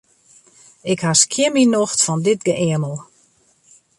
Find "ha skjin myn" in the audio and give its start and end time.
1.05-1.71